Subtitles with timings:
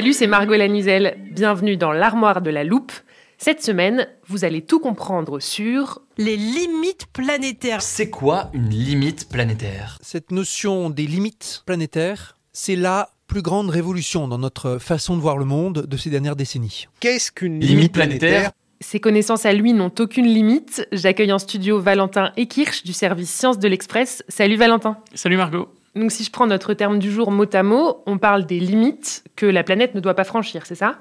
[0.00, 1.18] Salut, c'est Margot Lanuzel.
[1.32, 2.90] Bienvenue dans l'armoire de la loupe.
[3.36, 7.82] Cette semaine, vous allez tout comprendre sur les limites planétaires.
[7.82, 9.98] C'est quoi une limite planétaire?
[10.00, 15.36] Cette notion des limites planétaires, c'est la plus grande révolution dans notre façon de voir
[15.36, 16.86] le monde de ces dernières décennies.
[17.00, 18.30] Qu'est-ce qu'une Limite limite planétaire?
[18.30, 18.52] planétaire?
[18.80, 20.88] Ses connaissances à lui n'ont aucune limite.
[20.92, 24.24] J'accueille en studio Valentin Ekirch du service Sciences de l'Express.
[24.28, 24.96] Salut Valentin.
[25.12, 25.68] Salut Margot.
[25.96, 29.24] Donc si je prends notre terme du jour mot à mot, on parle des limites
[29.34, 31.00] que la planète ne doit pas franchir, c'est ça?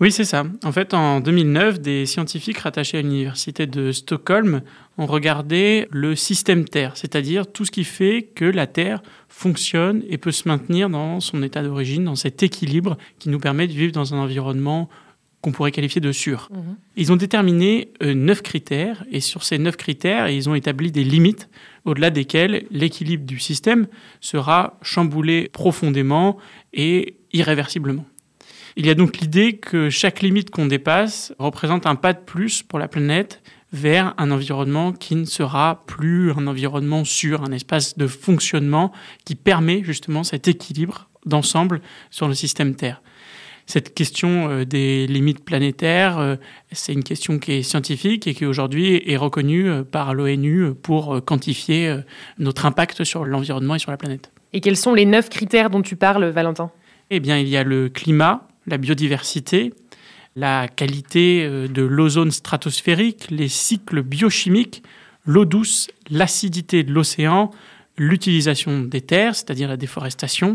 [0.00, 0.44] Oui, c'est ça.
[0.64, 4.62] En fait, en 2009, des scientifiques rattachés à l'université de Stockholm
[4.96, 10.16] ont regardé le système Terre, c'est-à-dire tout ce qui fait que la Terre fonctionne et
[10.16, 13.92] peut se maintenir dans son état d'origine, dans cet équilibre qui nous permet de vivre
[13.92, 14.88] dans un environnement
[15.42, 16.48] qu'on pourrait qualifier de sûr.
[16.96, 21.04] Ils ont déterminé euh, neuf critères et sur ces neuf critères, ils ont établi des
[21.04, 21.48] limites
[21.84, 23.86] au-delà desquelles l'équilibre du système
[24.20, 26.38] sera chamboulé profondément
[26.72, 28.06] et irréversiblement.
[28.76, 32.62] Il y a donc l'idée que chaque limite qu'on dépasse représente un pas de plus
[32.62, 37.96] pour la planète vers un environnement qui ne sera plus un environnement sûr, un espace
[37.96, 38.92] de fonctionnement
[39.24, 43.02] qui permet justement cet équilibre d'ensemble sur le système Terre.
[43.70, 46.34] Cette question euh, des limites planétaires, euh,
[46.72, 51.24] c'est une question qui est scientifique et qui aujourd'hui est reconnue euh, par l'ONU pour
[51.24, 52.00] quantifier
[52.40, 54.32] notre impact sur l'environnement et sur la planète.
[54.52, 56.72] Et quels sont les neuf critères dont tu parles, Valentin?
[57.10, 59.72] Eh bien, il y a le climat, la biodiversité,
[60.34, 64.82] la qualité de l'ozone stratosphérique, les cycles biochimiques,
[65.24, 67.52] l'eau douce, l'acidité de l'océan,
[68.00, 70.54] l'utilisation des terres, c'est-à-dire la déforestation,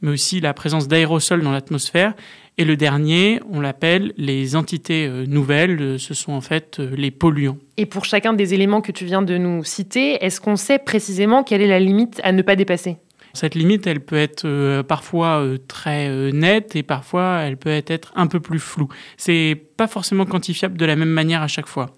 [0.00, 2.14] mais aussi la présence d'aérosols dans l'atmosphère.
[2.56, 6.96] Et le dernier, on l'appelle les entités euh, nouvelles, euh, ce sont en fait euh,
[6.96, 7.58] les polluants.
[7.76, 11.42] Et pour chacun des éléments que tu viens de nous citer, est-ce qu'on sait précisément
[11.42, 12.96] quelle est la limite à ne pas dépasser?
[13.36, 17.82] Cette limite, elle peut être euh, parfois euh, très euh, nette et parfois elle peut
[17.86, 18.88] être un peu plus floue.
[19.18, 21.94] C'est pas forcément quantifiable de la même manière à chaque fois.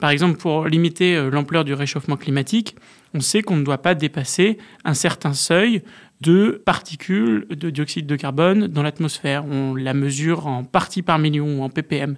[0.00, 2.76] Par exemple, pour limiter l'ampleur du réchauffement climatique,
[3.14, 5.82] on sait qu'on ne doit pas dépasser un certain seuil
[6.20, 9.46] de particules de dioxyde de carbone dans l'atmosphère.
[9.46, 12.16] On la mesure en parties par million ou en ppm.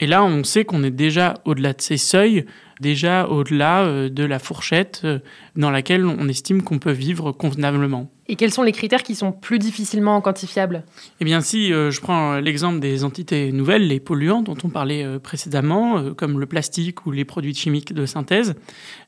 [0.00, 2.44] Et là, on sait qu'on est déjà au-delà de ces seuils,
[2.80, 5.20] déjà au-delà euh, de la fourchette euh,
[5.54, 8.10] dans laquelle on estime qu'on peut vivre convenablement.
[8.26, 10.82] Et quels sont les critères qui sont plus difficilement quantifiables?
[11.20, 15.06] Eh bien, si euh, je prends l'exemple des entités nouvelles, les polluants dont on parlait
[15.20, 18.54] précédemment, comme le plastique ou les produits chimiques de synthèse,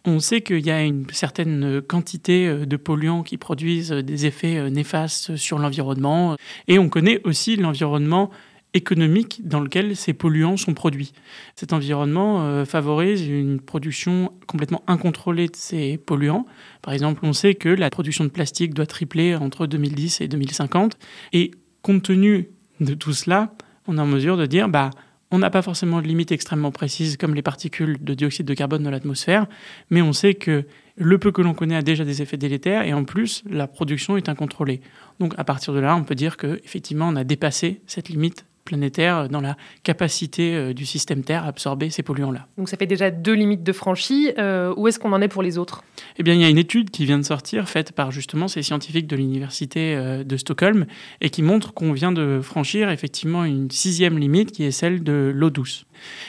[0.05, 5.35] on sait qu'il y a une certaine quantité de polluants qui produisent des effets néfastes
[5.37, 6.37] sur l'environnement.
[6.69, 8.31] Et on connaît aussi l'environnement
[8.77, 11.13] économique dans lequel ces polluants sont produits.
[11.57, 16.47] Cet environnement euh, favorise une production complètement incontrôlée de ces polluants.
[16.83, 20.99] Par exemple, on sait que la production de plastique doit tripler entre 2010 et 2050.
[21.33, 21.51] Et
[21.83, 22.51] compte tenu
[22.81, 23.55] de tout cela,
[23.87, 24.91] on est en mesure de dire, bah,
[25.31, 28.83] on n'a pas forcément de limite extrêmement précise comme les particules de dioxyde de carbone
[28.83, 29.47] dans l'atmosphère,
[29.91, 30.65] mais on sait que
[30.97, 34.17] le peu que l'on connaît a déjà des effets délétères et en plus, la production
[34.17, 34.81] est incontrôlée.
[35.21, 38.47] Donc à partir de là, on peut dire que effectivement, on a dépassé cette limite
[38.67, 42.47] planétaire dans la capacité euh, du système Terre à absorber ces polluants-là.
[42.59, 44.33] Donc ça fait déjà deux limites de franchie.
[44.37, 45.83] Euh, où est-ce qu'on en est pour les autres?
[46.19, 48.63] Eh bien, il y a une étude qui vient de sortir, faite par justement ces
[48.63, 50.85] scientifiques de l'université euh, de Stockholm,
[51.23, 55.33] et qui montre qu'on vient de franchir effectivement une sixième limite, qui est celle de
[55.35, 55.87] l'eau douce.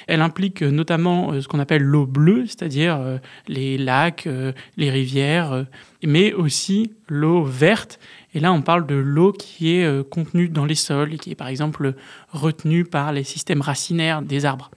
[0.08, 3.18] Elle implique euh, notamment euh, ce qu'on appelle l'eau bleue, c'est-à-dire euh,
[3.48, 5.64] les lacs, euh, les rivières, euh,
[6.04, 8.00] mais aussi l'eau verte.
[8.34, 11.32] Et là, on parle de l'eau qui est euh, contenue dans les sols et qui
[11.32, 11.96] est par exemple
[12.30, 14.72] retenue par les systèmes racinaires des arbres.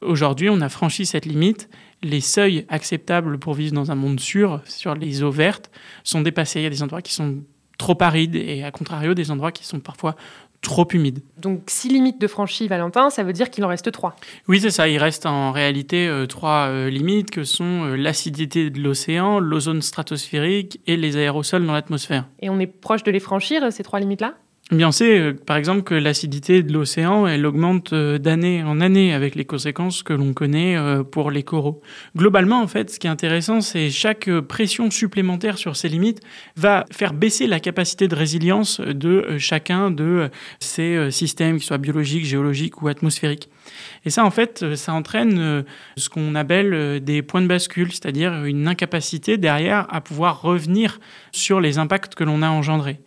[0.00, 1.68] Aujourd'hui, on a franchi cette limite.
[2.02, 5.70] Les seuils acceptables pour vivre dans un monde sûr sur les eaux vertes
[6.02, 6.60] sont dépassés.
[6.60, 7.38] Il y a des endroits qui sont
[7.78, 10.16] trop arides et à contrario des endroits qui sont parfois
[10.64, 11.20] trop humides.
[11.38, 14.16] Donc six limites de franchis, Valentin, ça veut dire qu'il en reste trois.
[14.48, 14.88] Oui, c'est ça.
[14.88, 19.82] Il reste en réalité euh, trois euh, limites que sont euh, l'acidité de l'océan, l'ozone
[19.82, 22.24] stratosphérique et les aérosols dans l'atmosphère.
[22.40, 24.34] Et on est proche de les franchir, ces trois limites-là?
[24.70, 28.80] Bien, on sait, euh, par exemple, que l'acidité de l'océan, elle augmente euh, d'année en
[28.80, 31.82] année avec les conséquences que l'on connaît euh, pour les coraux.
[32.16, 36.20] Globalement, en fait, ce qui est intéressant, c'est chaque pression supplémentaire sur ces limites
[36.56, 40.30] va faire baisser la capacité de résilience de chacun de
[40.60, 43.50] ces systèmes, qu'ils soient biologiques, géologiques ou atmosphériques.
[44.04, 45.64] Et ça, en fait, ça entraîne
[45.96, 51.00] ce qu'on appelle des points de bascule, c'est-à-dire une incapacité derrière à pouvoir revenir
[51.32, 53.00] sur les impacts que l'on a engendrés.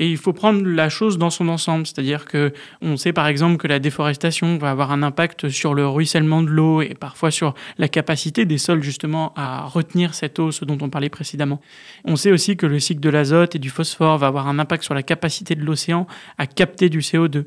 [0.00, 3.58] Et il faut prendre la chose dans son ensemble, c'est-à-dire que on sait par exemple
[3.58, 7.54] que la déforestation va avoir un impact sur le ruissellement de l'eau et parfois sur
[7.76, 11.60] la capacité des sols justement à retenir cette eau, ce dont on parlait précédemment.
[12.06, 14.84] On sait aussi que le cycle de l'azote et du phosphore va avoir un impact
[14.84, 16.06] sur la capacité de l'océan
[16.38, 17.44] à capter du CO2.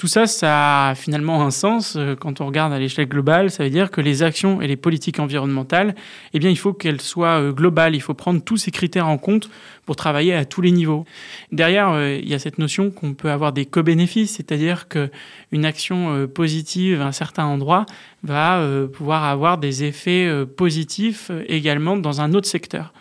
[0.00, 3.50] Tout ça, ça a finalement un sens euh, quand on regarde à l'échelle globale.
[3.50, 5.94] Ça veut dire que les actions et les politiques environnementales,
[6.32, 7.94] eh bien, il faut qu'elles soient euh, globales.
[7.94, 9.50] Il faut prendre tous ces critères en compte
[9.84, 11.04] pour travailler à tous les niveaux.
[11.52, 16.26] Derrière, euh, il y a cette notion qu'on peut avoir des co-bénéfices, c'est-à-dire qu'une action
[16.28, 17.84] positive à un certain endroit
[18.22, 22.94] va pouvoir avoir des effets positifs également dans un autre secteur.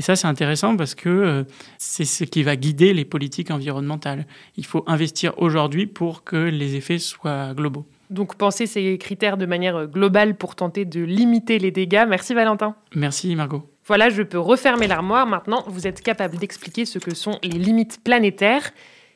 [0.00, 1.44] Et ça, c'est intéressant parce que euh,
[1.76, 4.26] c'est ce qui va guider les politiques environnementales.
[4.56, 7.84] Il faut investir aujourd'hui pour que les effets soient globaux.
[8.08, 12.06] Donc penser ces critères de manière globale pour tenter de limiter les dégâts.
[12.08, 12.76] Merci Valentin.
[12.94, 13.68] Merci Margot.
[13.84, 15.26] Voilà, je peux refermer l'armoire.
[15.26, 18.70] Maintenant, vous êtes capable d'expliquer ce que sont les limites planétaires.